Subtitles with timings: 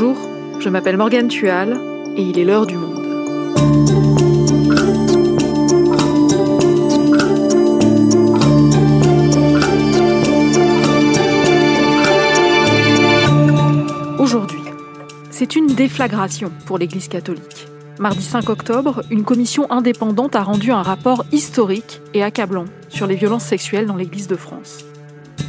[0.00, 0.16] Bonjour,
[0.60, 1.76] je m'appelle Morgane Tual
[2.16, 3.04] et il est l'heure du monde.
[14.20, 14.60] Aujourd'hui,
[15.30, 17.66] c'est une déflagration pour l'Église catholique.
[17.98, 23.16] Mardi 5 octobre, une commission indépendante a rendu un rapport historique et accablant sur les
[23.16, 24.84] violences sexuelles dans l'Église de France.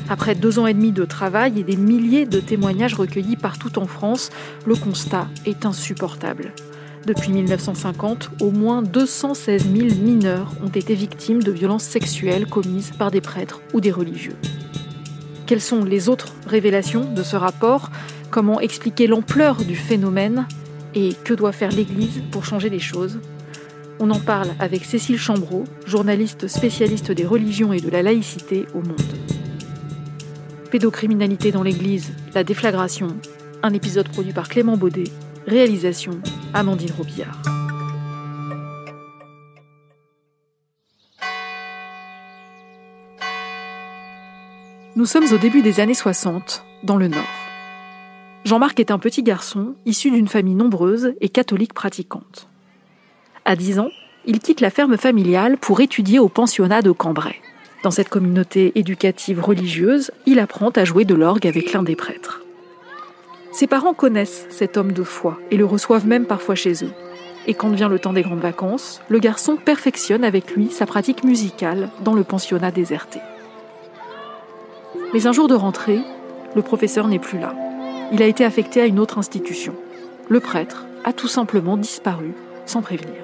[0.09, 3.86] Après deux ans et demi de travail et des milliers de témoignages recueillis partout en
[3.86, 4.30] France,
[4.66, 6.54] le constat est insupportable.
[7.05, 13.10] Depuis 1950, au moins 216 000 mineurs ont été victimes de violences sexuelles commises par
[13.10, 14.36] des prêtres ou des religieux.
[15.46, 17.90] Quelles sont les autres révélations de ce rapport?
[18.30, 20.46] Comment expliquer l'ampleur du phénomène?
[20.94, 23.20] Et que doit faire l'Église pour changer les choses?
[23.99, 28.82] On en parle avec Cécile Chambreau, journaliste spécialiste des religions et de la laïcité au
[28.82, 29.29] Monde.
[30.72, 33.18] Pédocriminalité dans l'Église, la déflagration,
[33.63, 35.05] un épisode produit par Clément Baudet,
[35.48, 36.21] réalisation
[36.54, 37.41] Amandine Robillard.
[44.96, 47.24] Nous sommes au début des années 60, dans le Nord.
[48.46, 52.48] Jean-Marc est un petit garçon issu d'une famille nombreuse et catholique pratiquante.
[53.43, 53.90] À 10 ans,
[54.26, 57.41] il quitte la ferme familiale pour étudier au pensionnat de Cambrai.
[57.82, 62.41] Dans cette communauté éducative religieuse, il apprend à jouer de l'orgue avec l'un des prêtres.
[63.54, 66.91] Ses parents connaissent cet homme de foi et le reçoivent même parfois chez eux.
[67.47, 71.24] Et quand vient le temps des grandes vacances, le garçon perfectionne avec lui sa pratique
[71.24, 73.19] musicale dans le pensionnat déserté.
[75.14, 76.02] Mais un jour de rentrée,
[76.56, 77.56] le professeur n'est plus là.
[78.12, 79.74] Il a été affecté à une autre institution.
[80.28, 82.34] Le prêtre a tout simplement disparu
[82.66, 83.24] sans prévenir.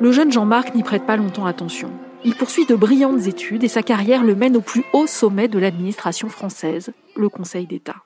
[0.00, 1.90] Le jeune Jean-Marc n'y prête pas longtemps attention.
[2.24, 5.58] Il poursuit de brillantes études et sa carrière le mène au plus haut sommet de
[5.58, 7.96] l'administration française, le Conseil d'État.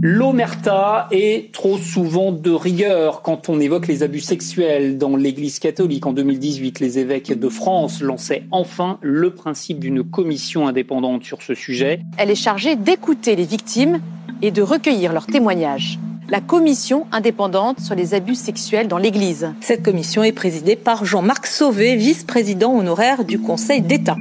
[0.00, 6.06] L'omerta est trop souvent de rigueur quand on évoque les abus sexuels dans l'Église catholique.
[6.06, 11.54] En 2018, les évêques de France lançaient enfin le principe d'une commission indépendante sur ce
[11.54, 12.02] sujet.
[12.18, 14.00] Elle est chargée d'écouter les victimes
[14.40, 15.98] et de recueillir leurs témoignages
[16.28, 19.52] la commission indépendante sur les abus sexuels dans l'Église.
[19.60, 24.16] Cette commission est présidée par Jean-Marc Sauvé, vice-président honoraire du Conseil d'État.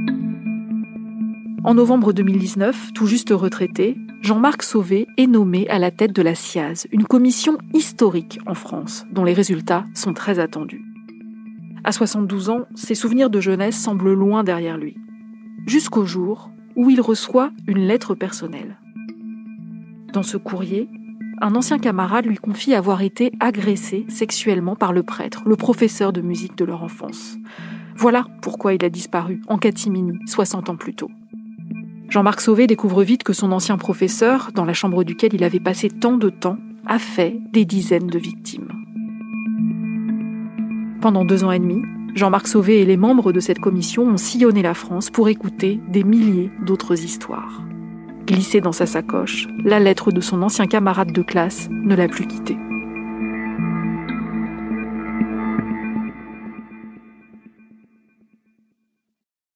[1.64, 6.36] En novembre 2019, tout juste retraité, Jean-Marc Sauvé est nommé à la tête de la
[6.36, 10.84] SIAZ, une commission historique en France, dont les résultats sont très attendus.
[11.84, 14.96] À 72 ans, ses souvenirs de jeunesse semblent loin derrière lui,
[15.66, 18.78] jusqu'au jour où il reçoit une lettre personnelle.
[20.14, 20.88] Dans ce courrier,
[21.42, 26.22] un ancien camarade lui confie avoir été agressé sexuellement par le prêtre, le professeur de
[26.22, 27.38] musique de leur enfance.
[27.96, 31.12] Voilà pourquoi il a disparu en catimini 60 ans plus tôt.
[32.10, 35.90] Jean-Marc Sauvé découvre vite que son ancien professeur, dans la chambre duquel il avait passé
[35.90, 38.70] tant de temps, a fait des dizaines de victimes.
[41.02, 41.82] Pendant deux ans et demi,
[42.16, 46.04] Jean-Marc Sauvé et les membres de cette commission ont sillonné la France pour écouter des
[46.04, 47.62] milliers d'autres histoires
[48.26, 52.28] glissée dans sa sacoche, la lettre de son ancien camarade de classe ne l'a plus
[52.28, 52.58] quitté.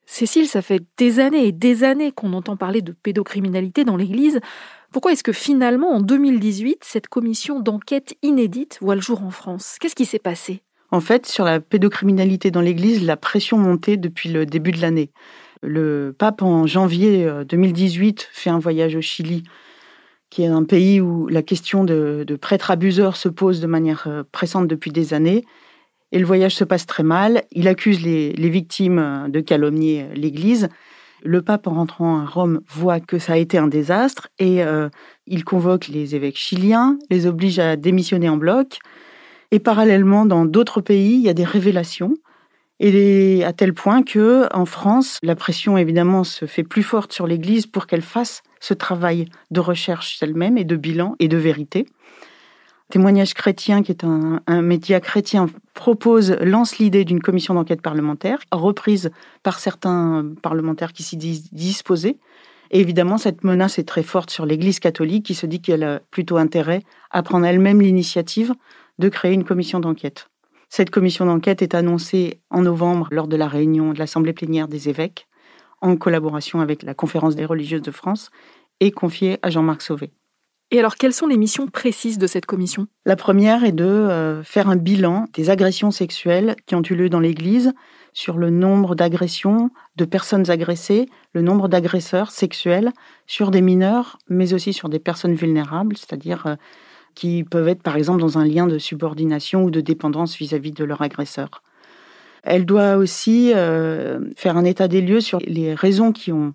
[0.06, 4.42] Cécile, ça fait des années et des années qu'on entend parler de pédocriminalité dans l'Église.
[4.92, 9.78] Pourquoi est-ce que finalement, en 2018, cette commission d'enquête inédite voit le jour en France?
[9.80, 10.62] Qu'est-ce qui s'est passé?
[10.92, 15.12] En fait, sur la pédocriminalité dans l'Église, la pression montait depuis le début de l'année.
[15.62, 19.44] Le pape, en janvier 2018, euh, fait un voyage au Chili,
[20.30, 24.24] qui est un pays où la question de, prêtres abuseurs se pose de manière euh,
[24.32, 25.44] pressante depuis des années.
[26.12, 27.44] Et le voyage se passe très mal.
[27.52, 30.70] Il accuse les, victimes euh, de calomnier l'Église.
[31.24, 34.62] Le pape, en rentrant à Rome, voit que ça a été un désastre et
[35.28, 38.78] il convoque les évêques chiliens, les oblige à démissionner en bloc.
[39.52, 42.14] Et parallèlement, dans d'autres pays, il y a des révélations
[42.80, 47.28] et à tel point que en France, la pression évidemment se fait plus forte sur
[47.28, 51.86] l'Église pour qu'elle fasse ce travail de recherche elle-même et de bilan et de vérité.
[52.90, 59.12] Témoignage chrétien, qui est un, média chrétien, propose, lance l'idée d'une commission d'enquête parlementaire, reprise
[59.44, 62.18] par certains parlementaires qui s'y disent disposés.
[62.72, 66.00] Et évidemment, cette menace est très forte sur l'Église catholique qui se dit qu'elle a
[66.12, 68.54] plutôt intérêt à prendre elle-même l'initiative
[68.98, 70.28] de créer une commission d'enquête.
[70.70, 74.88] Cette commission d'enquête est annoncée en novembre lors de la réunion de l'Assemblée plénière des
[74.88, 75.28] évêques,
[75.82, 78.30] en collaboration avec la Conférence des religieuses de France,
[78.80, 80.12] et confiée à Jean-Marc Sauvé.
[80.72, 82.86] Et alors, quelles sont les missions précises de cette commission?
[83.04, 87.10] La première est de euh, faire un bilan des agressions sexuelles qui ont eu lieu
[87.10, 87.74] dans l'Église
[88.14, 92.92] sur le nombre d'agressions, de personnes agressées, le nombre d'agresseurs sexuels
[93.26, 96.56] sur des mineurs, mais aussi sur des personnes vulnérables, c'est-à-dire euh,
[97.16, 100.84] qui peuvent être par exemple dans un lien de subordination ou de dépendance vis-à-vis de
[100.84, 101.64] leur agresseur.
[102.44, 106.54] Elle doit aussi euh, faire un état des lieux sur les raisons qui ont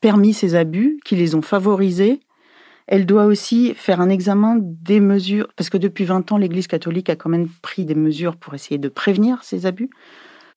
[0.00, 2.20] permis ces abus, qui les ont favorisés.
[2.86, 7.10] Elle doit aussi faire un examen des mesures, parce que depuis 20 ans, l'Église catholique
[7.10, 9.90] a quand même pris des mesures pour essayer de prévenir ces abus.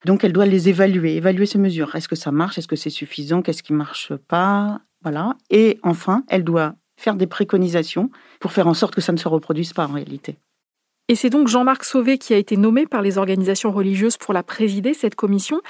[0.06, 1.94] Donc elle doit les évaluer, évaluer ces mesures.
[1.94, 2.56] Est-ce que ça marche?
[2.56, 3.42] Est-ce que c'est suffisant?
[3.42, 4.80] Qu'est-ce qui marche pas?
[5.02, 5.36] Voilà.
[5.50, 9.28] Et enfin, elle doit faire des préconisations pour faire en sorte que ça ne se
[9.28, 10.36] reproduise pas en réalité.
[11.08, 14.42] Et c'est donc Jean-Marc Sauvé qui a été nommé par les organisations religieuses pour la
[14.42, 15.60] présider, cette commission.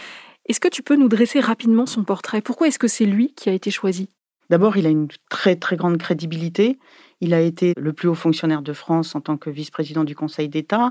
[0.47, 2.43] Est-ce que tu peux nous dresser rapidement son portrait?
[2.43, 4.09] Pourquoi est-ce que c'est lui qui a été choisi?
[4.51, 6.79] D'abord, il a une très très grande crédibilité.
[7.21, 10.49] Il a été le plus haut fonctionnaire de France en tant que vice-président du Conseil
[10.49, 10.91] d'État.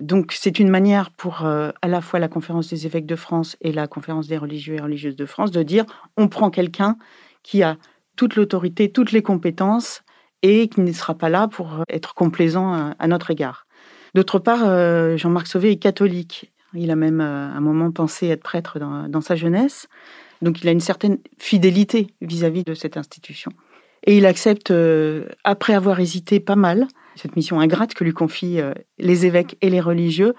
[0.00, 3.56] Donc c'est une manière pour euh, à la fois la conférence des évêques de France
[3.60, 5.84] et la conférence des religieux et religieuses de France de dire
[6.16, 6.96] on prend quelqu'un
[7.42, 7.76] qui a
[8.16, 10.02] toute l'autorité, toutes les compétences
[10.42, 13.66] et qui ne sera pas là pour être complaisant à, notre égard.
[14.14, 16.52] D'autre part, euh, Jean-Marc Sauvé est catholique.
[16.74, 19.88] Il a même euh, un moment pensé être prêtre dans, sa jeunesse.
[20.42, 23.50] Donc il a une certaine fidélité vis-à-vis -vis de cette institution.
[24.06, 26.86] Et il accepte, euh, après avoir hésité pas mal,
[27.16, 30.34] cette mission ingrate que lui confient euh, les évêques et les religieux,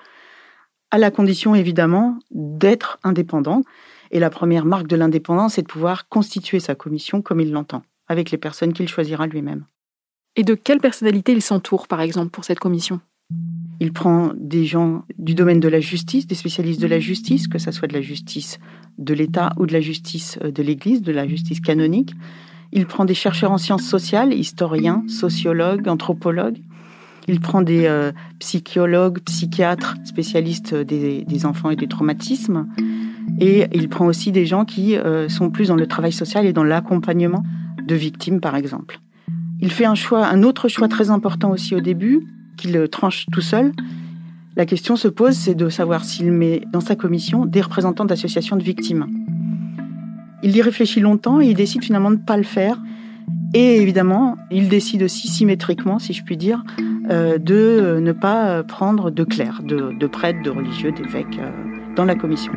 [0.92, 3.62] à la condition évidemment d'être indépendant.
[4.16, 7.84] Et la première marque de l'indépendance, c'est de pouvoir constituer sa commission comme il l'entend,
[8.08, 9.66] avec les personnes qu'il choisira lui-même.
[10.38, 13.02] Et de quelle personnalité il s'entoure, par exemple, pour cette commission?
[13.82, 17.60] Il prend des gens du domaine de la justice, des spécialistes de la justice, que
[17.60, 18.58] ce soit de la justice
[18.98, 22.14] de l'État ou de la justice euh, de l'Église, de la justice canonique.
[22.72, 26.60] Il prend des chercheurs en sciences sociales, historiens, sociologues, anthropologues.
[27.28, 32.66] Il prend des euh, psychologues, psychiatres, spécialistes des, enfants et des traumatismes.
[33.40, 36.54] Et il prend aussi des gens qui euh, sont plus dans le travail social et
[36.54, 37.44] dans l'accompagnement
[37.86, 39.00] de victimes, par exemple.
[39.62, 42.22] Il fait un choix, un autre choix très important aussi au début,
[42.58, 43.72] qu'il tranche tout seul.
[44.56, 48.56] La question se pose, c'est de savoir s'il met dans sa commission des représentants d'associations
[48.56, 49.08] de victimes.
[50.44, 52.80] Il y réfléchit longtemps et il décide finalement de ne pas le faire.
[53.54, 56.64] Et évidemment, il décide aussi symétriquement, si je puis dire,
[57.10, 61.52] euh, de ne pas prendre de clercs, de, prêtres, de religieux, d'évêques euh,
[61.96, 62.54] dans la commission.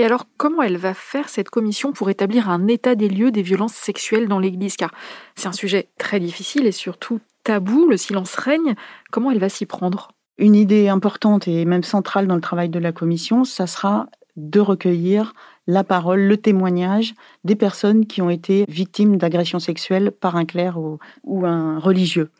[0.00, 3.42] Et alors, comment elle va faire cette commission pour établir un état des lieux des
[3.42, 4.76] violences sexuelles dans l'Église?
[4.76, 4.94] Car
[5.34, 8.76] c'est un sujet très difficile et surtout tabou, le silence règne.
[9.10, 10.12] Comment elle va s'y prendre?
[10.38, 14.06] Une idée importante et même centrale dans le travail de la commission, ça sera
[14.36, 15.34] de recueillir
[15.66, 17.12] la parole, le témoignage
[17.44, 22.30] des personnes qui ont été victimes d'agressions sexuelles par un clerc ou, un religieux.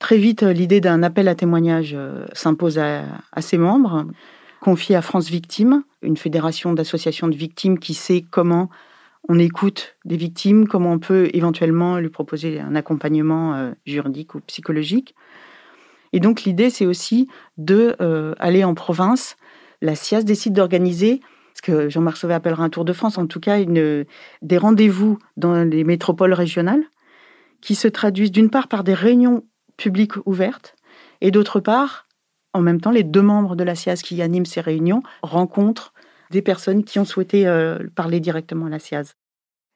[0.00, 3.04] Très vite, l'idée d'un appel à témoignage euh, s'impose à,
[3.40, 4.04] ses membres,
[4.60, 8.68] confié à France Victimes, une fédération d'associations de victimes qui sait comment
[9.28, 14.40] on écoute des victimes, comment on peut éventuellement lui proposer un accompagnement euh, juridique ou
[14.40, 15.14] psychologique.
[16.12, 17.28] Et donc l'idée, c'est aussi
[17.58, 19.36] de euh, aller en province
[19.80, 21.20] la SIAS décide d'organiser
[21.54, 25.64] ce que Jean-Marc Sauvé appellera un tour de France, en tout cas des rendez-vous dans
[25.64, 26.84] les métropoles régionales
[27.60, 29.44] qui se traduisent d'une part par des réunions
[29.76, 30.76] publiques ouvertes
[31.20, 32.06] et d'autre part,
[32.58, 35.94] en même temps, les deux membres de la SIAS qui animent ces réunions rencontrent
[36.30, 39.14] des personnes qui ont souhaité euh, parler directement à la SIAS.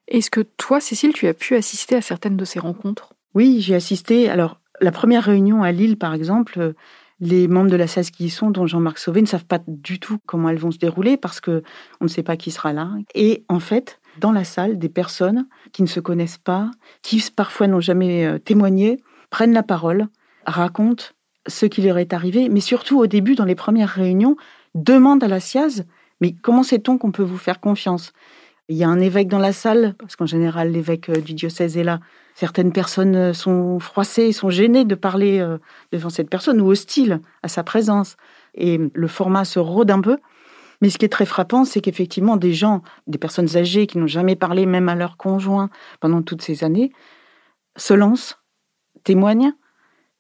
[0.09, 3.15] Est-ce que toi, Cécile, tu as pu assister à certaines de ces rencontres?
[3.35, 4.29] Oui, j'ai assisté.
[4.29, 6.75] Alors, la première réunion à Lille, par exemple,
[7.21, 10.01] les membres de la SAS qui y sont, dont Jean-Marc Sauvé, ne savent pas du
[10.01, 11.63] tout comment elles vont se dérouler parce que
[12.01, 12.91] on ne sait pas qui sera là.
[13.15, 16.71] Et en fait, dans la salle, des personnes qui ne se connaissent pas,
[17.01, 18.99] qui parfois n'ont jamais euh, témoigné,
[19.31, 20.09] prennent la parole,
[20.47, 21.05] racontent
[21.47, 24.37] ce qui leur est arrivé, mais surtout au début, dans les premières réunions,
[24.75, 25.85] demandent à la SIAZ,
[26.21, 28.13] mais comment sait-on qu'on peut vous faire confiance?
[28.69, 31.77] Il y a un évêque dans la salle, parce qu'en général, l'évêque euh, du diocèse
[31.77, 32.01] est là.
[32.35, 35.59] Certaines personnes euh, sont froissées, sont gênées de parler euh,
[35.91, 38.17] devant cette personne ou hostiles à sa présence.
[38.55, 40.17] Et le format se rôde un peu.
[40.81, 44.07] Mais ce qui est très frappant, c'est qu'effectivement, des gens, des personnes âgées qui n'ont
[44.07, 45.69] jamais parlé même à leur conjoint
[46.01, 46.93] pendant toutes ces années,
[47.77, 48.39] se lancent,
[49.05, 49.53] témoignent.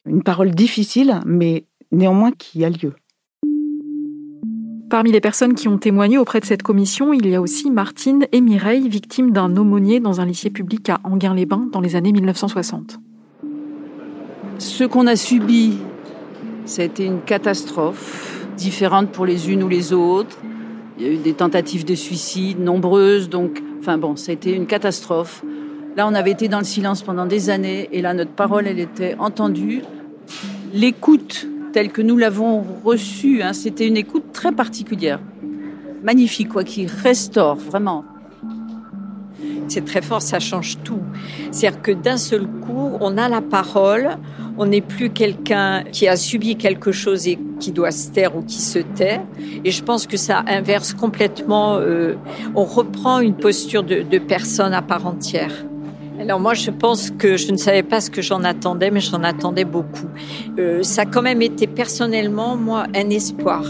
[0.06, 2.94] Une parole difficile, mais néanmoins qui a lieu.
[4.90, 8.26] Parmi les personnes qui ont témoigné auprès de cette commission, il y a aussi Martine
[8.32, 12.98] et Mireille, victimes d'un aumônier dans un lycée public à Anguin-les-Bains dans les années 1960.
[14.58, 15.78] Ce qu'on a subi,
[16.66, 20.36] ça a été une catastrophe, différente pour les unes ou les autres.
[20.98, 24.52] Il y a eu des tentatives de suicide nombreuses, donc, enfin bon, ça a été
[24.52, 25.44] une catastrophe.
[25.96, 28.78] Là, on avait été dans le silence pendant des années, et là, notre parole, elle
[28.78, 29.82] était entendue.
[30.72, 35.20] L'écoute tel que nous l'avons reçu, hein, c'était une écoute très particulière.
[36.02, 38.04] Magnifique, quoi, qui restaure vraiment.
[39.68, 41.00] C'est très fort, ça change tout.
[41.50, 44.18] C'est-à-dire que d'un seul coup, on a la parole,
[44.58, 48.42] on n'est plus quelqu'un qui a subi quelque chose et qui doit se taire ou
[48.42, 49.20] qui se tait.
[49.64, 52.14] Et je pense que ça inverse complètement, euh,
[52.54, 55.52] on reprend une posture de, de personne à part entière.
[56.22, 59.24] Alors moi, je pense que je ne savais pas ce que j'en attendais, mais j'en
[59.24, 60.06] attendais beaucoup.
[60.56, 63.64] Euh, ça a quand même été personnellement, moi, un espoir.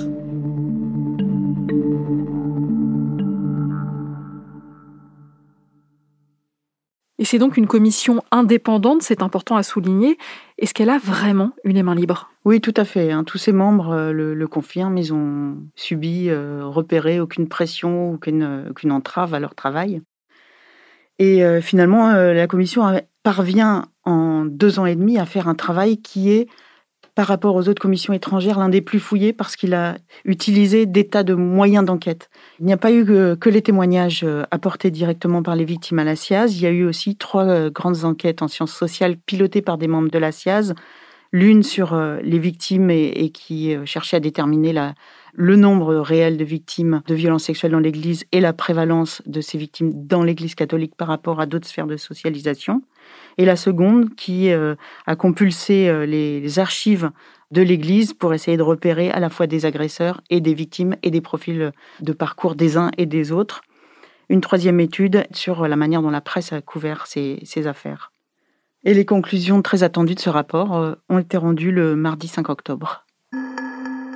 [7.18, 10.18] Et c'est donc une commission indépendante, c'est important à souligner.
[10.58, 12.30] Est-ce qu'elle a vraiment eu les mains libres?
[12.44, 13.12] Oui, tout à fait.
[13.12, 13.24] Hein.
[13.24, 14.98] Tous ses membres euh, le, confirment.
[14.98, 20.02] Ils ont subi, euh, repéré aucune pression, aucune, aucune entrave à leur travail.
[21.22, 25.54] Et euh, finalement, euh, la commission parvient en deux ans et demi à faire un
[25.54, 26.48] travail qui est,
[27.14, 31.06] par rapport aux autres commissions étrangères, l'un des plus fouillés parce qu'il a utilisé des
[31.06, 32.28] tas de moyens d'enquête.
[32.58, 36.04] Il n'y a pas eu que, les témoignages euh, apportés directement par les victimes à
[36.04, 39.78] la SIAZ, il y a eu aussi trois grandes enquêtes en sciences sociales pilotées par
[39.78, 40.74] des membres de la SIAZ,
[41.32, 44.94] l'une sur les victimes et, qui cherchait à déterminer la,
[45.34, 49.56] le nombre réel de victimes de violences sexuelles dans l'Église et la prévalence de ces
[49.56, 52.82] victimes dans l'Église catholique par rapport à d'autres sphères de socialisation.
[53.38, 54.74] Et la seconde qui euh,
[55.06, 57.10] a compulsé euh, les, archives
[57.50, 61.10] de l'Église pour essayer de repérer à la fois des agresseurs et des victimes et
[61.10, 63.62] des profils de parcours des uns et des autres.
[64.28, 68.11] Une troisième étude sur la manière dont la presse a couvert ces, ces affaires.
[68.84, 72.48] Et les conclusions très attendues de ce rapport euh, ont été rendues le mardi 5
[72.48, 73.04] octobre.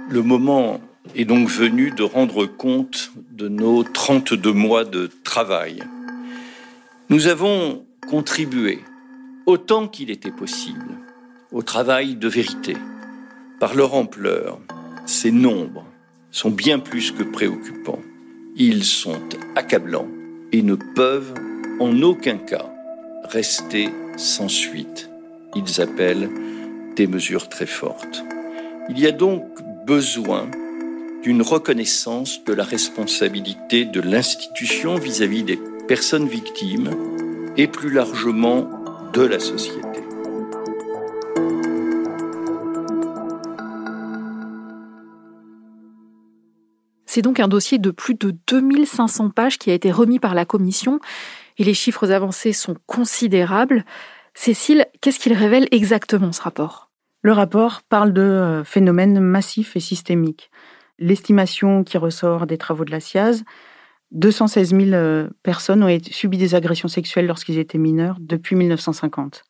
[0.09, 0.81] Le moment
[1.15, 5.85] est donc venu de rendre compte de nos 32 mois de travail.
[7.11, 8.81] Nous avons contribué
[9.47, 10.97] autant qu'il était possible
[11.53, 12.77] au travail de vérité.
[13.61, 14.59] Par leur ampleur,
[15.07, 15.85] ces nombres
[16.33, 18.03] sont bien plus que préoccupants.
[18.57, 19.21] Ils sont
[19.55, 20.09] accablants
[20.51, 21.35] et ne peuvent
[21.79, 22.67] en aucun cas
[23.25, 25.11] rester sans suite.
[25.55, 26.31] Ils appellent
[26.97, 28.25] des mesures très fortes.
[28.89, 29.45] Il y a donc
[29.87, 30.49] besoin
[31.23, 35.59] d'une reconnaissance de la responsabilité de l'institution vis-à-vis des
[35.89, 36.91] personnes victimes
[37.57, 38.69] et plus largement
[39.13, 40.01] de la société.
[47.07, 50.45] C'est donc un dossier de plus de 2500 pages qui a été remis par la
[50.45, 51.01] Commission
[51.59, 53.85] et les chiffres avancés sont considérables.
[54.35, 56.91] Cécile, qu'est-ce qu'il révèle exactement ce rapport?
[57.23, 60.51] Le rapport parle de euh, phénomènes massifs et systémiques
[60.99, 63.45] l'estimation qui ressort des travaux de la SIAZ,
[64.13, 69.45] 216 000 euh, personnes ont subi des agressions sexuelles lorsqu'ils étaient mineurs depuis 1950.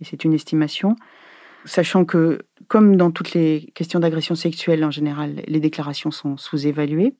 [0.00, 0.96] Et c'est une estimation,
[1.64, 7.14] sachant que, comme dans toutes les questions d'agression sexuelle en général, les déclarations sont sous-évaluées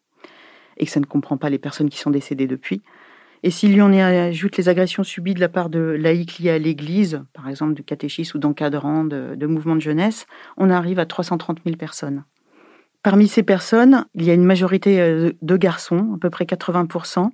[0.77, 2.83] et que ça ne comprend pas les personnes qui sont décédées depuis.
[3.45, 6.59] Et s'il y en ajoute les agressions subies de la part de laïcs liés à
[6.59, 11.07] l'Église, par exemple de catéchistes ou d'encadrants de, de mouvements de jeunesse, on arrive à
[11.07, 12.25] 330 000 personnes.
[13.03, 17.31] Parmi ces personnes, il y a une majorité euh, de garçons, à peu près 80%,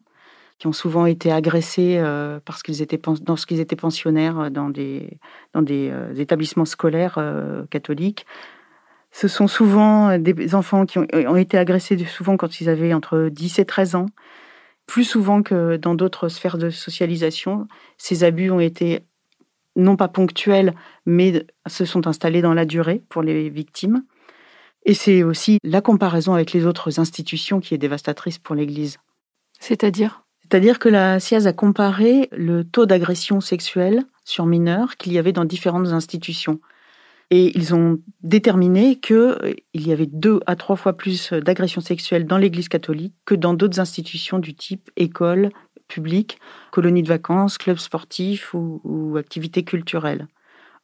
[0.58, 2.98] qui ont souvent été agressés euh, parce qu'ils étaient
[3.46, 5.18] qu'ils étaient pensionnaires euh, dans des
[5.52, 7.18] dans des établissements scolaires
[7.70, 8.26] catholiques.
[9.12, 13.58] Ce sont souvent des enfants qui ont, été agressés souvent quand ils avaient entre 10
[13.58, 14.06] et 13 ans.
[14.88, 17.68] Plus souvent que dans d'autres sphères de socialisation,
[17.98, 19.04] ces abus ont été
[19.76, 24.02] non pas ponctuels, mais se sont installés dans la durée pour les victimes.
[24.86, 28.96] Et c'est aussi la comparaison avec les autres institutions qui est dévastatrice pour l'Église.
[29.60, 30.24] C'est-à-dire?
[30.40, 35.32] C'est-à-dire que la SIAZ a comparé le taux d'agression sexuelle sur mineurs qu'il y avait
[35.32, 36.60] dans différentes institutions.
[37.30, 42.26] Et ils ont déterminé qu'il euh, y avait deux à trois fois plus d'agressions sexuelles
[42.26, 45.50] dans l'Église catholique que dans d'autres institutions du type école
[45.88, 46.38] publique,
[46.70, 50.26] colonies de vacances, clubs sportifs ou, activités culturelles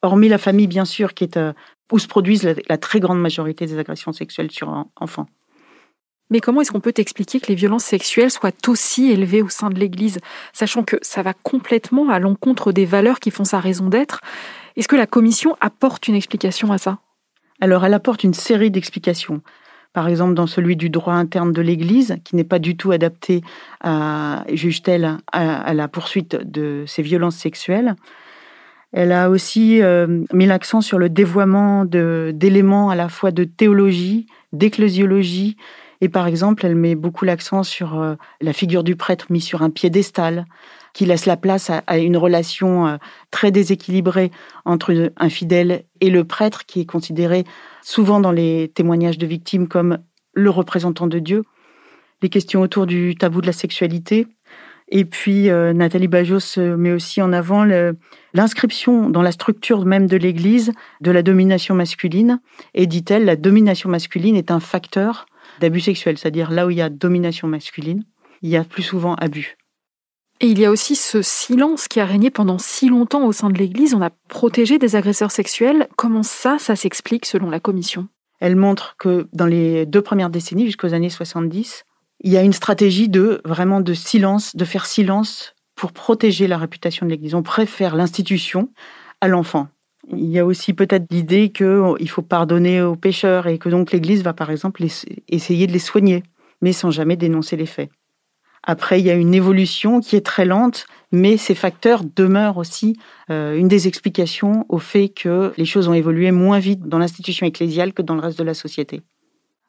[0.02, 1.54] hormis la famille, bien sûr, qui est euh,
[1.90, 5.26] où se produisent la, très grande majorité des agressions sexuelles sur enfants.
[6.30, 9.70] Mais comment est-ce qu'on peut expliquer que les violences sexuelles soient aussi élevées au sein
[9.70, 10.20] de l'Église,
[10.52, 14.20] sachant que ça va complètement à l'encontre des valeurs qui font sa raison d'être?
[14.76, 16.98] Est-ce que la Commission apporte une explication à ça?
[17.60, 19.42] Alors, elle apporte une série d'explications.
[19.92, 23.42] Par exemple, dans celui du droit interne de l'Église, qui n'est pas du tout adapté,
[24.48, 27.94] juge-t-elle, à la poursuite de ces violences sexuelles.
[28.92, 34.26] Elle a aussi euh, mis l'accent sur le dévoiement d'éléments à la fois de théologie,
[34.52, 35.56] d'ecclésiologie,
[36.04, 39.62] et par exemple, elle met beaucoup l'accent sur euh, la figure du prêtre mis sur
[39.62, 40.44] un piédestal,
[40.92, 42.96] qui laisse la place à, une relation euh,
[43.30, 44.30] très déséquilibrée
[44.66, 47.44] entre un fidèle et le prêtre, qui est considéré
[47.80, 49.96] souvent dans les témoignages de victimes comme
[50.34, 51.42] le représentant de Dieu.
[52.20, 54.26] Les questions autour du tabou de la sexualité.
[54.90, 57.64] Et puis euh, Nathalie Bajos met aussi en avant
[58.34, 62.40] l'inscription dans la structure même de l'Église de la domination masculine.
[62.74, 65.24] Et dit-elle, la domination masculine est un facteur
[65.60, 68.04] d'abus sexuels, c'est-à-dire là où il y a domination masculine,
[68.42, 69.56] il y a plus souvent abus.
[70.40, 73.50] Et il y a aussi ce silence qui a régné pendant si longtemps au sein
[73.50, 73.94] de l'Église.
[73.94, 75.88] On a protégé des agresseurs sexuels.
[75.96, 78.08] Comment ça, ça s'explique selon la Commission?
[78.40, 81.84] Elle montre que dans les deux premières décennies, jusqu'aux années 70,
[82.24, 86.58] il y a une stratégie de vraiment de silence, de faire silence pour protéger la
[86.58, 87.34] réputation de l'Église.
[87.34, 88.70] On préfère l'institution
[89.20, 89.68] à l'enfant.
[90.12, 94.22] Il y a aussi peut-être l'idée qu'il faut pardonner aux pécheurs et que donc l'Église
[94.22, 94.84] va par exemple
[95.28, 96.22] essayer de les soigner,
[96.60, 97.90] mais sans jamais dénoncer les faits.
[98.66, 102.96] Après, il y a une évolution qui est très lente, mais ces facteurs demeurent aussi
[103.30, 107.46] euh, une des explications au fait que les choses ont évolué moins vite dans l'institution
[107.46, 109.02] ecclésiale que dans le reste de la société.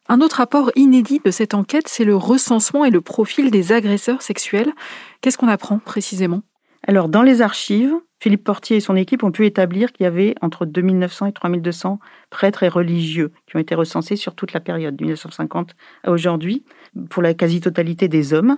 [0.07, 4.21] Un autre apport inédit de cette enquête, c'est le recensement et le profil des agresseurs
[4.21, 4.71] sexuels.
[5.19, 6.43] Qu'est-ce qu'on apprend précisément?
[6.87, 10.33] Alors, dans les archives, Philippe Portier et son équipe ont pu établir qu'il y avait
[10.41, 11.99] entre 2900 et 3200
[12.31, 16.65] prêtres et religieux qui ont été recensés sur toute la période, de 1950 à aujourd'hui,
[17.11, 18.57] pour la quasi-totalité des hommes.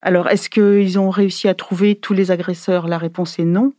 [0.00, 2.88] Alors, est-ce qu'ils ont réussi à trouver tous les agresseurs?
[2.88, 3.74] La réponse est non.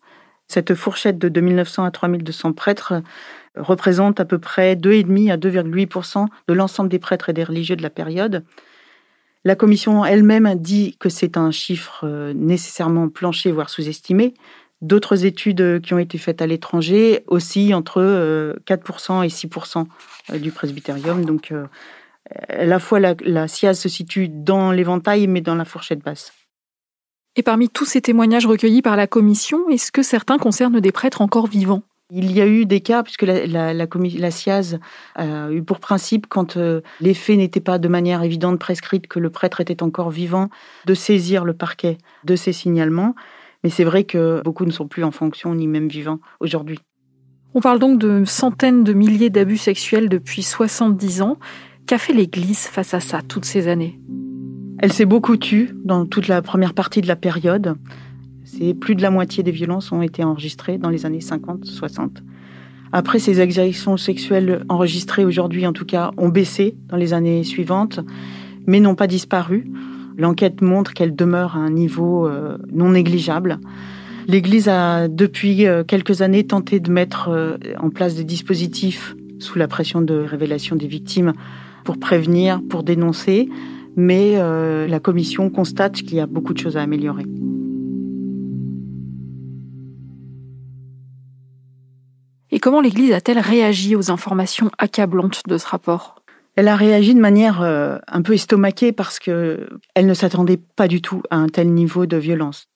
[0.48, 3.02] Cette fourchette de 2900 à 3200 prêtres
[3.56, 7.82] représente à peu près 2,5 à 2,8% de l'ensemble des prêtres et des religieux de
[7.82, 8.44] la période.
[9.44, 14.36] La commission elle-même dit que c'est un chiffre euh, nécessairement plancher, voire sous-estimé.
[14.82, 19.86] D'autres études qui ont été faites à l'étranger aussi entre 4% euh, et 6%
[20.32, 21.24] euh, du presbytérium.
[21.24, 21.54] Donc,
[22.50, 26.32] à la fois la, la SIAZ se situe dans l'éventail, mais dans la fourchette basse.
[27.36, 31.22] Et parmi tous ces témoignages recueillis par la commission, est-ce que certains concernent des prêtres
[31.22, 31.84] encore vivants?
[32.14, 34.80] Il y a eu des cas, puisque la, la, la, SIAZ
[35.16, 39.18] a eu pour principe, quand euh, les faits n'étaient pas de manière évidente prescrite, que
[39.18, 40.50] le prêtre était encore vivant,
[40.86, 43.16] de saisir le parquet de ces signalements.
[43.64, 46.80] Mais c'est vrai que beaucoup ne sont plus en fonction, ni même vivants aujourd'hui.
[47.54, 51.38] On parle donc de centaines de milliers d'abus sexuels depuis 70 ans.
[51.86, 54.00] Qu'a fait l'Église face à ça toutes ces années?
[54.80, 57.76] Elle s'est beaucoup tue dans toute la première partie de la période.
[58.46, 62.22] C'est plus de la moitié des violences ont été enregistrées dans les années 50-60.
[62.94, 68.00] Après, ces agressions sexuelles enregistrées aujourd'hui, en tout cas, ont baissé dans les années suivantes,
[68.66, 69.72] mais n'ont pas disparu.
[70.18, 73.60] L'enquête montre qu'elles demeurent à un niveau euh, non négligeable.
[74.28, 79.58] L'Église a, depuis euh, quelques années, tenté de mettre euh, en place des dispositifs sous
[79.58, 81.34] la pression de révélation des victimes
[81.84, 83.50] pour prévenir, pour dénoncer,
[83.96, 87.26] mais la commission constate qu'il y a beaucoup de choses à améliorer.
[92.52, 96.21] Et comment l'Église a-t-elle réagi aux informations accablantes de ce rapport?
[96.56, 100.88] Elle a réagi de manière euh, un peu estomaquée parce que elle ne s'attendait pas
[100.88, 102.68] du tout à un tel niveau de violence.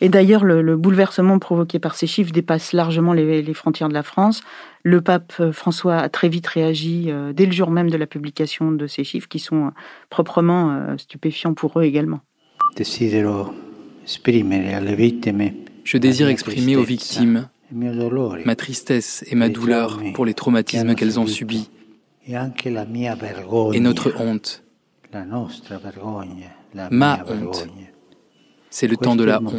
[0.00, 4.42] Et d'ailleurs, le, bouleversement provoqué par ces chiffres dépasse largement les, frontières de la France.
[4.84, 8.06] Le pape euh, François a très vite réagi euh, dès le jour même de la
[8.06, 9.70] publication de ces chiffres qui sont euh,
[10.08, 12.20] proprement stupéfiants pour eux également.
[15.84, 21.26] Je désire exprimer aux victimes ma tristesse et ma douleur pour les traumatismes qu'elles ont
[21.26, 21.70] subis
[22.28, 24.62] et notre honte,
[26.90, 27.68] ma honte
[28.70, 29.54] c'est le temps de la honte.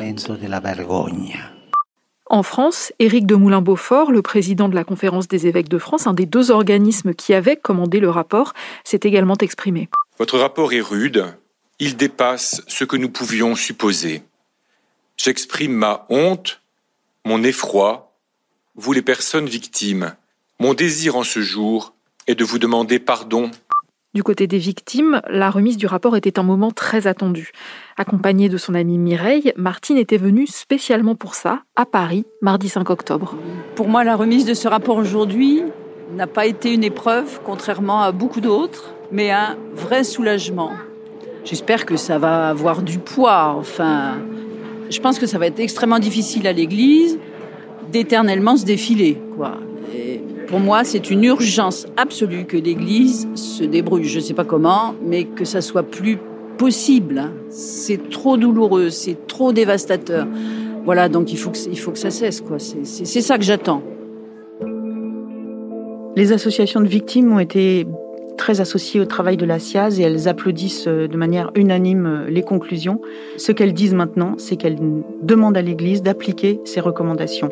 [2.27, 6.13] En France, Éric de Moulin-Beaufort, le président de la Conférence des évêques de France, un
[6.13, 8.53] des deux organismes qui avaient commandé le rapport,
[8.83, 9.89] s'est également exprimé.
[10.19, 11.25] Votre rapport est rude,
[11.79, 14.21] il dépasse ce que nous pouvions supposer.
[15.17, 16.61] J'exprime ma honte,
[17.25, 18.13] mon effroi,
[18.75, 20.15] vous les personnes victimes.
[20.59, 21.95] Mon désir en ce jour
[22.29, 23.49] est de vous demander pardon
[24.15, 27.51] du côté des victimes, la remise du rapport était un moment très attendu.
[27.95, 32.89] Accompagnée de son amie Mireille, Martine était venue spécialement pour ça, à Paris, mardi 5
[32.89, 33.35] octobre.
[33.75, 35.61] Pour moi, la remise de ce rapport aujourd'hui
[36.15, 40.71] n'a pas été une épreuve, contrairement à beaucoup d'autres, mais un vrai soulagement.
[41.45, 43.55] J'espère que ça va avoir du poids.
[43.59, 44.17] Enfin,
[44.89, 47.19] je pense que ça va être extrêmement difficile à l'Église
[47.91, 49.59] d'éternellement se défiler, quoi.
[50.49, 54.95] Pour moi, c'est une urgence absolue que l'Église se débrouille, je ne sais pas comment,
[55.05, 56.17] mais que ça soit plus
[56.57, 57.29] possible.
[57.49, 60.25] C'est trop douloureux, c'est trop dévastateur.
[60.85, 62.57] Voilà, donc il faut que, ça cesse, quoi.
[62.57, 63.83] C'est ça que j'attends.
[66.15, 67.85] Les associations de victimes ont été
[68.35, 73.01] très associées au travail de la SIAZ et elles applaudissent de manière unanime les conclusions.
[73.37, 74.79] Ce qu'elles disent maintenant, c'est qu'elles
[75.21, 77.51] demandent à l'Église d'appliquer ces recommandations.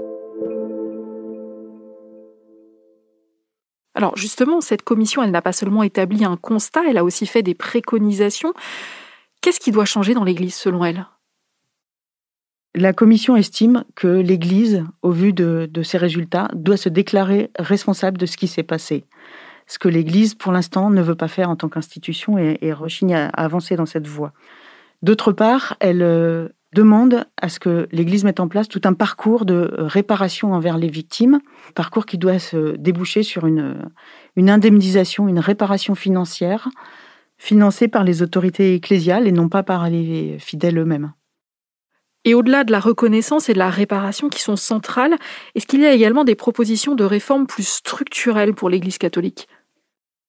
[3.97, 7.41] Alors justement, cette commission, elle n'a pas seulement établi un constat, elle a aussi fait
[7.41, 8.53] des préconisations.
[9.41, 11.07] Qu'est-ce qui doit changer dans l'Église selon elle?
[12.75, 18.27] La commission estime que l'Église, au vu de, ces résultats, doit se déclarer responsable de
[18.27, 19.03] ce qui s'est passé.
[19.65, 23.15] Ce que l'Église, pour l'instant, ne veut pas faire en tant qu'institution et, et rechigne
[23.15, 24.31] à avancer dans cette voie.
[25.01, 29.45] D'autre part, elle euh, demande à ce que l'Église mette en place tout un parcours
[29.45, 31.39] de réparation envers les victimes,
[31.75, 33.89] parcours qui doit se déboucher sur une,
[34.35, 36.69] une indemnisation, une réparation financière
[37.37, 41.13] financée par les autorités ecclésiales et non pas par les fidèles eux-mêmes.
[42.25, 45.15] Et au-delà de la reconnaissance et de la réparation qui sont centrales,
[45.55, 49.47] est-ce qu'il y a également des propositions de réformes plus structurelles pour l'Église catholique?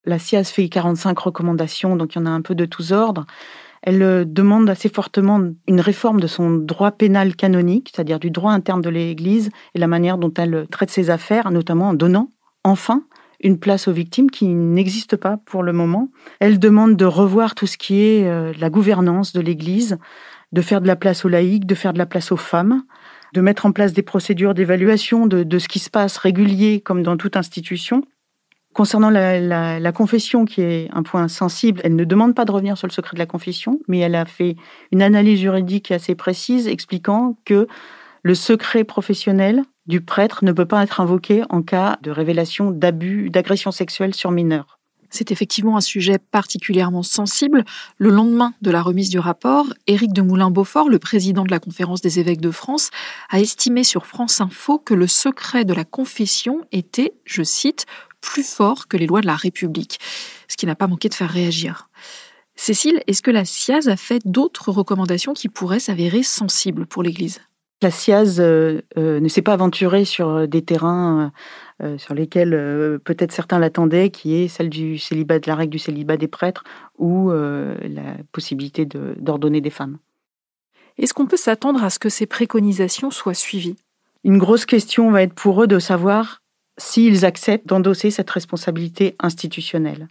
[0.04, 3.26] La SIAS fait 45 recommandations, donc il y en a un peu de tous ordres.
[3.82, 8.52] Elle euh, demande assez fortement une réforme de son droit pénal canonique, c'est-à-dire du droit
[8.52, 12.30] interne de l'Église et la manière dont elle traite ses affaires, notamment en donnant
[12.64, 13.04] enfin
[13.40, 16.10] une place aux victimes qui n'existe pas pour le moment.
[16.40, 19.98] Elle demande de revoir tout ce qui est euh, la gouvernance de l'Église,
[20.52, 22.82] de faire de la place aux laïcs, de faire de la place aux femmes,
[23.34, 27.02] de mettre en place des procédures d'évaluation de, de ce qui se passe régulier comme
[27.02, 28.02] dans toute institution,
[28.78, 32.86] Concernant la, confession, qui est un point sensible, elle ne demande pas de revenir sur
[32.86, 34.54] le secret de la confession, mais elle a fait
[34.92, 37.66] une analyse juridique assez précise expliquant que
[38.22, 43.30] le secret professionnel du prêtre ne peut pas être invoqué en cas de révélation d'abus,
[43.30, 44.78] d'agression sexuelle sur mineurs.
[45.10, 47.64] C'est effectivement un sujet particulièrement sensible.
[47.96, 52.02] Le lendemain de la remise du rapport, Éric de Moulin-Beaufort, le président de la Conférence
[52.02, 52.90] des évêques de France,
[53.30, 57.86] a estimé sur France Info que le secret de la confession était, je cite,
[58.20, 59.98] plus fort que les lois de la République,
[60.48, 61.88] ce qui n'a pas manqué de faire réagir.
[62.56, 67.40] Cécile, est-ce que la SIAZ a fait d'autres recommandations qui pourraient s'avérer sensibles pour l'Église?
[67.80, 71.30] La SIAZ euh, euh, ne s'est pas aventurée sur des terrains
[71.80, 75.78] euh, sur lesquels peut-être certains l'attendaient, qui est celle du célibat, de la règle du
[75.78, 76.64] célibat des prêtres
[76.98, 79.98] ou la possibilité d'ordonner des femmes.
[80.98, 83.76] Est-ce qu'on peut s'attendre à ce que ces préconisations soient suivies?
[84.24, 86.42] Une grosse question va être pour eux de savoir
[86.78, 90.08] s'ils acceptent d'endosser cette responsabilité institutionnelle.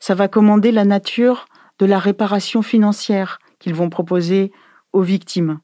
[0.00, 1.46] Ça va commander la nature
[1.78, 4.52] de la réparation financière qu'ils vont proposer
[4.92, 5.60] aux victimes.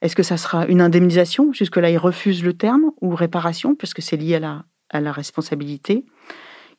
[0.00, 1.52] Est-ce que ça sera une indemnisation?
[1.52, 6.04] Jusque-là, ils refusent le terme, ou réparation, puisque c'est lié à la, à la responsabilité.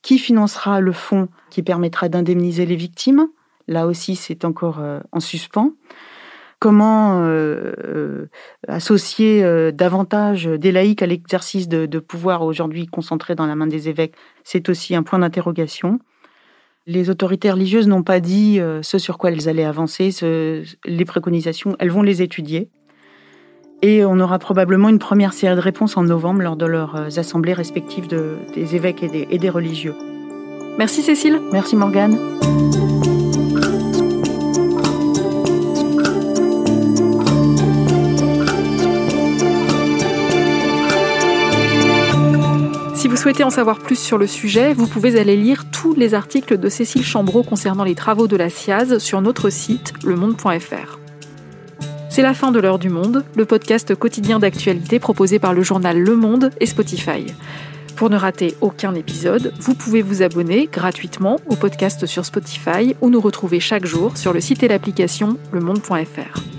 [0.01, 3.27] Qui financera le fonds qui permettra d'indemniser les victimes?
[3.67, 5.73] Là aussi, c'est encore euh, en suspens
[6.59, 8.29] comment euh, euh,
[8.67, 13.89] associer euh, davantage des laïcs à l'exercice de, pouvoir aujourd'hui concentré dans la main des
[13.89, 15.99] évêques, c'est aussi un point d'interrogation.
[16.85, 20.09] Les autorités religieuses n'ont pas dit ce sur quoi elles allaient avancer,
[20.85, 22.69] les préconisations, elles vont les étudier.
[23.81, 27.53] Et on aura probablement une première série de réponses en novembre lors de leurs assemblées
[27.53, 29.93] respectives des évêques et des, et des religieux.
[30.79, 31.39] Merci Cécile.
[31.51, 32.17] Merci Morgane.
[42.99, 46.13] Si vous souhaitez en savoir plus sur le sujet, vous pouvez aller lire tous les
[46.13, 50.99] articles de Cécile Chambreau concernant les travaux de la SIAZ sur notre site lemonde.fr.
[52.09, 55.97] C'est la fin de l'heure du monde, le podcast quotidien d'actualité proposé par le journal
[55.97, 57.27] Le Monde et Spotify.
[57.95, 63.09] Pour ne rater aucun épisode, vous pouvez vous abonner gratuitement au podcast sur Spotify ou
[63.09, 66.58] nous retrouver chaque jour sur le site et l'application lemonde.fr.